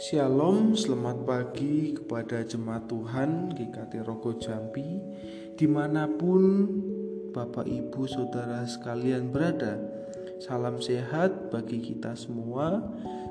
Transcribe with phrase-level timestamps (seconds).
[0.00, 4.96] Shalom, selamat pagi kepada jemaat Tuhan GKT Rogo Jambi
[5.60, 6.72] Di mana pun
[7.36, 9.76] Bapak Ibu Saudara sekalian berada
[10.40, 12.80] Salam sehat bagi kita semua.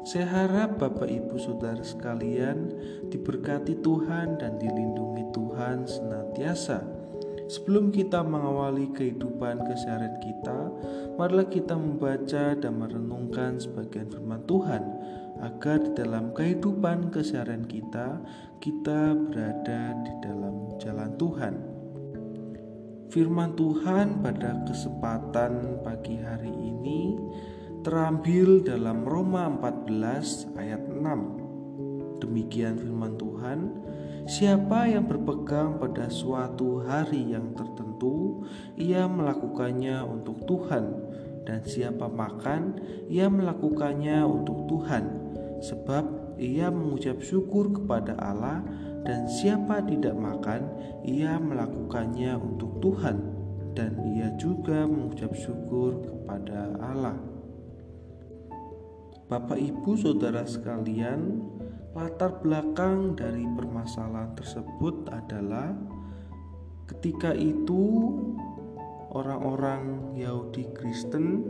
[0.06, 2.70] Saya harap Bapak Ibu Saudara sekalian
[3.10, 6.86] Diberkati Tuhan dan dilindungi Tuhan senantiasa.
[7.50, 10.70] Sebelum kita mengawali kehidupan keseharian kita,
[11.18, 14.86] marilah kita membaca dan merenungkan sebagian firman Tuhan
[15.40, 18.20] agar di dalam kehidupan keseharian kita
[18.60, 21.56] kita berada di dalam jalan Tuhan.
[23.10, 27.18] Firman Tuhan pada kesempatan pagi hari ini
[27.82, 32.20] terambil dalam Roma 14 ayat 6.
[32.20, 33.60] Demikian firman Tuhan,
[34.28, 38.44] siapa yang berpegang pada suatu hari yang tertentu,
[38.76, 40.86] ia melakukannya untuk Tuhan,
[41.48, 42.78] dan siapa makan,
[43.08, 45.19] ia melakukannya untuk Tuhan
[45.60, 48.64] sebab ia mengucap syukur kepada Allah
[49.04, 50.68] dan siapa tidak makan
[51.04, 53.18] ia melakukannya untuk Tuhan
[53.76, 57.16] dan ia juga mengucap syukur kepada Allah.
[59.30, 61.38] Bapak Ibu Saudara sekalian,
[61.94, 65.70] latar belakang dari permasalahan tersebut adalah
[66.90, 68.10] ketika itu
[69.14, 71.46] orang-orang Yahudi Kristen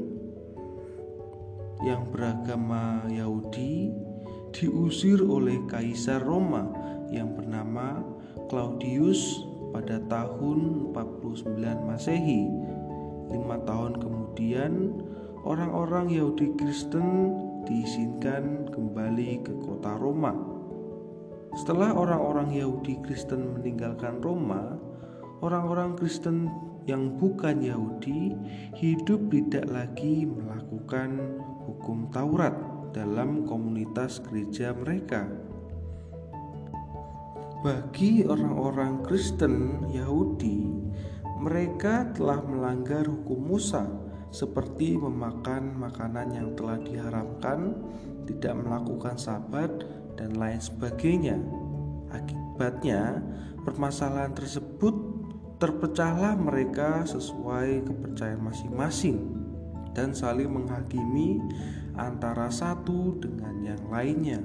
[1.80, 3.96] yang beragama Yahudi
[4.52, 6.68] diusir oleh Kaisar Roma
[7.08, 8.04] yang bernama
[8.52, 11.46] Claudius pada tahun 49
[11.86, 12.50] Masehi.
[13.30, 14.98] Lima tahun kemudian,
[15.46, 17.38] orang-orang Yahudi Kristen
[17.70, 20.34] diizinkan kembali ke kota Roma.
[21.54, 24.78] Setelah orang-orang Yahudi Kristen meninggalkan Roma,
[25.46, 26.50] orang-orang Kristen
[26.90, 28.34] yang bukan Yahudi
[28.74, 31.38] hidup tidak lagi melakukan
[31.70, 32.54] hukum Taurat
[32.90, 35.30] dalam komunitas gereja mereka.
[37.62, 40.66] Bagi orang-orang Kristen Yahudi,
[41.38, 43.86] mereka telah melanggar hukum Musa
[44.34, 47.76] seperti memakan makanan yang telah diharamkan,
[48.26, 49.70] tidak melakukan sabat,
[50.16, 51.36] dan lain sebagainya.
[52.10, 53.22] Akibatnya,
[53.68, 54.96] permasalahan tersebut
[55.60, 59.39] terpecahlah mereka sesuai kepercayaan masing-masing
[59.94, 61.42] dan saling menghakimi
[62.00, 64.42] antara satu dengan yang lainnya.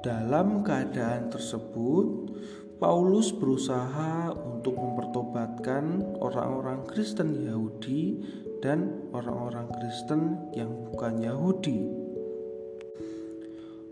[0.00, 2.32] Dalam keadaan tersebut,
[2.80, 8.16] Paulus berusaha untuk mempertobatkan orang-orang Kristen Yahudi
[8.64, 11.80] dan orang-orang Kristen yang bukan Yahudi.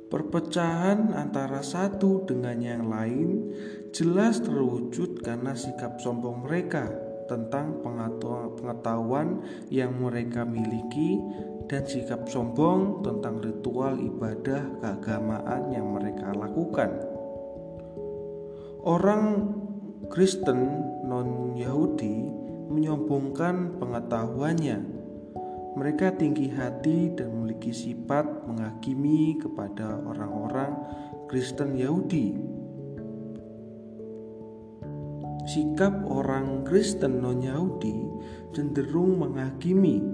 [0.09, 3.53] Perpecahan antara satu dengan yang lain
[3.93, 7.85] jelas terwujud karena sikap sombong mereka tentang
[8.59, 11.21] pengetahuan yang mereka miliki
[11.69, 16.91] dan sikap sombong tentang ritual ibadah keagamaan yang mereka lakukan.
[18.83, 19.53] Orang
[20.09, 22.17] Kristen non-Yahudi
[22.73, 24.97] menyombongkan pengetahuannya.
[25.77, 30.73] Mereka tinggi hati dan memiliki sifat menghakimi kepada orang-orang
[31.29, 32.58] Kristen Yahudi
[35.49, 38.05] sikap orang Kristen non-Yahudi
[38.53, 40.05] cenderung menghakimi.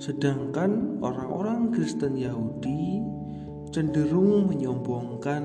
[0.00, 3.04] Sedangkan orang-orang Kristen Yahudi
[3.68, 5.44] cenderung menyombongkan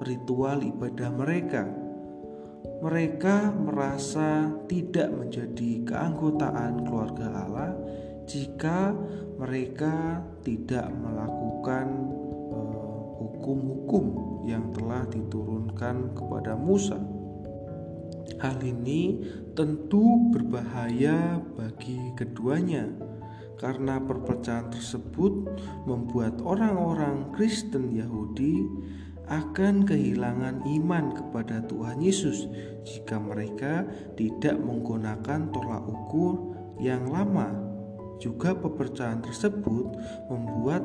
[0.00, 1.68] ritual ibadah mereka.
[2.78, 7.72] Mereka merasa tidak menjadi keanggotaan keluarga Allah
[8.24, 8.96] jika
[9.36, 11.86] mereka tidak melakukan
[13.48, 14.04] hukum-hukum
[14.44, 17.00] yang telah diturunkan kepada Musa.
[18.44, 19.24] Hal ini
[19.56, 22.92] tentu berbahaya bagi keduanya
[23.56, 25.48] karena perpecahan tersebut
[25.88, 28.68] membuat orang-orang Kristen Yahudi
[29.32, 32.52] akan kehilangan iman kepada Tuhan Yesus
[32.84, 37.48] jika mereka tidak menggunakan tolak ukur yang lama.
[38.20, 39.96] Juga perpecahan tersebut
[40.28, 40.84] membuat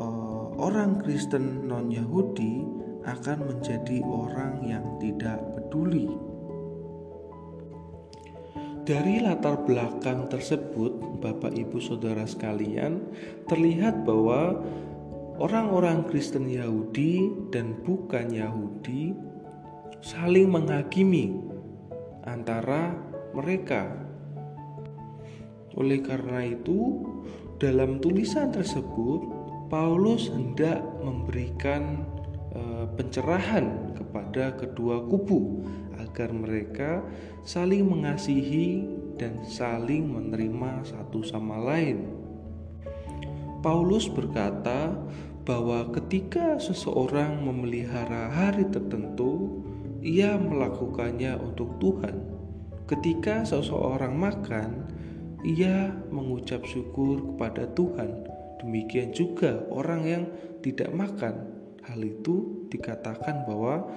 [0.00, 2.64] uh, orang Kristen non-Yahudi
[3.04, 6.08] akan menjadi orang yang tidak peduli.
[8.80, 13.06] Dari latar belakang tersebut, Bapak Ibu Saudara sekalian,
[13.46, 14.58] terlihat bahwa
[15.38, 19.14] orang-orang Kristen Yahudi dan bukan Yahudi
[20.00, 21.38] saling menghakimi
[22.26, 22.96] antara
[23.36, 23.94] mereka.
[25.78, 27.04] Oleh karena itu,
[27.62, 29.39] dalam tulisan tersebut
[29.70, 32.02] Paulus hendak memberikan
[32.58, 35.62] uh, pencerahan kepada kedua kubu
[36.02, 37.06] agar mereka
[37.46, 38.82] saling mengasihi
[39.14, 42.10] dan saling menerima satu sama lain.
[43.62, 44.96] Paulus berkata
[45.46, 49.62] bahwa ketika seseorang memelihara hari tertentu,
[50.02, 52.16] ia melakukannya untuk Tuhan.
[52.90, 54.90] Ketika seseorang makan,
[55.46, 58.39] ia mengucap syukur kepada Tuhan.
[58.60, 60.24] Demikian juga orang yang
[60.60, 61.48] tidak makan,
[61.80, 63.88] hal itu dikatakan bahwa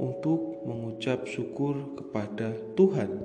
[0.00, 3.20] untuk mengucap syukur kepada Tuhan.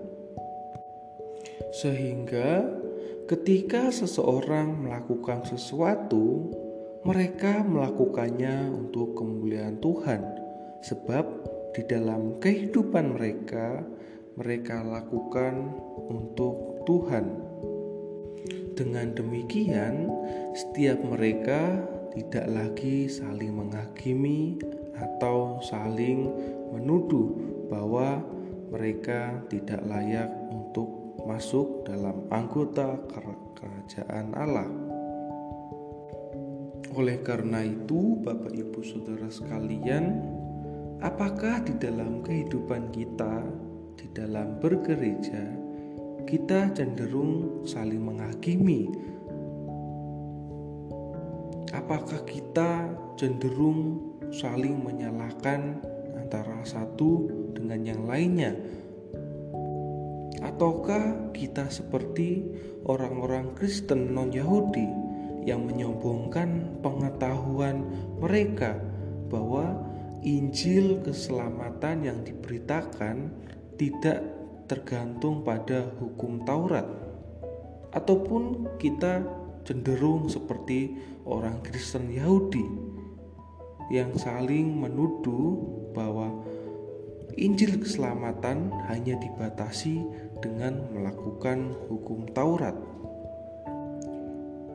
[1.72, 2.68] Sehingga
[3.32, 6.52] ketika seseorang melakukan sesuatu,
[7.08, 10.22] mereka melakukannya untuk kemuliaan Tuhan,
[10.84, 11.26] sebab
[11.74, 13.82] di dalam kehidupan mereka,
[14.36, 15.74] mereka lakukan
[16.12, 17.26] untuk Tuhan.
[18.74, 20.10] Dengan demikian,
[20.58, 21.78] setiap mereka
[22.14, 24.58] tidak lagi saling menghakimi
[24.98, 26.30] atau saling
[26.74, 27.38] menuduh
[27.70, 28.22] bahwa
[28.74, 30.90] mereka tidak layak untuk
[31.30, 32.98] masuk dalam anggota
[33.58, 34.70] kerajaan Allah.
[36.94, 40.22] Oleh karena itu, Bapak Ibu Saudara sekalian,
[41.02, 43.42] apakah di dalam kehidupan kita,
[43.98, 45.63] di dalam bergereja,
[46.26, 48.90] kita cenderung saling menghakimi
[51.74, 52.88] apakah kita
[53.18, 55.82] cenderung saling menyalahkan
[56.16, 58.54] antara satu dengan yang lainnya?
[60.40, 62.46] Ataukah kita seperti
[62.86, 64.88] orang-orang Kristen non-Yahudi
[65.44, 67.84] yang menyombongkan pengetahuan
[68.22, 68.80] mereka
[69.28, 69.76] bahwa
[70.24, 73.28] Injil keselamatan yang diberitakan
[73.76, 74.24] tidak
[74.70, 76.86] tergantung pada hukum Taurat?
[77.94, 79.22] Ataupun kita
[79.64, 82.66] cenderung seperti orang Kristen Yahudi
[83.92, 85.60] yang saling menuduh
[85.96, 86.32] bahwa
[87.34, 90.06] Injil keselamatan hanya dibatasi
[90.38, 92.78] dengan melakukan hukum Taurat.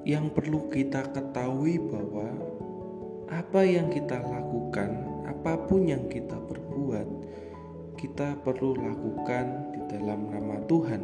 [0.02, 2.34] Yang perlu kita ketahui bahwa
[3.28, 4.90] apa yang kita lakukan,
[5.28, 6.67] apa pun yang kita perbuat,
[7.98, 11.02] kita perlu lakukan di dalam nama Tuhan.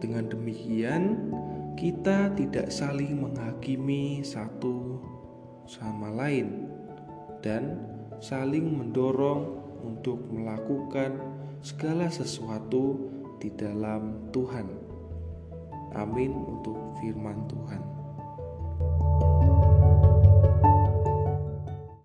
[0.00, 1.28] Dengan demikian,
[1.76, 4.96] kita tidak saling menghakimi satu
[5.68, 6.72] sama lain
[7.44, 7.76] dan
[8.24, 11.20] saling mendorong untuk melakukan
[11.60, 12.96] segala sesuatu
[13.44, 14.72] di dalam Tuhan.
[16.00, 17.89] Amin untuk firman Tuhan.